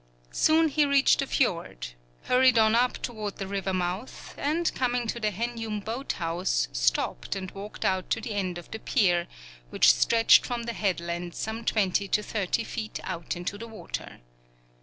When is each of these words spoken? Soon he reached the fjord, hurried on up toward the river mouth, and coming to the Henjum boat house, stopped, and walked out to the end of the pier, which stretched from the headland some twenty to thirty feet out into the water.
Soon 0.31 0.69
he 0.69 0.83
reached 0.83 1.19
the 1.19 1.27
fjord, 1.27 1.89
hurried 2.23 2.57
on 2.57 2.73
up 2.73 2.93
toward 3.03 3.35
the 3.37 3.45
river 3.45 3.71
mouth, 3.71 4.33
and 4.35 4.73
coming 4.73 5.05
to 5.05 5.19
the 5.19 5.29
Henjum 5.29 5.79
boat 5.79 6.13
house, 6.13 6.67
stopped, 6.71 7.35
and 7.35 7.51
walked 7.51 7.85
out 7.85 8.09
to 8.09 8.19
the 8.19 8.31
end 8.33 8.57
of 8.57 8.71
the 8.71 8.79
pier, 8.79 9.27
which 9.69 9.93
stretched 9.93 10.43
from 10.43 10.63
the 10.63 10.73
headland 10.73 11.35
some 11.35 11.63
twenty 11.63 12.07
to 12.07 12.23
thirty 12.23 12.63
feet 12.63 12.99
out 13.03 13.35
into 13.35 13.59
the 13.59 13.67
water. 13.67 14.21